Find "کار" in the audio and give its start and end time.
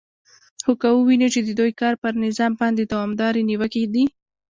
1.81-1.93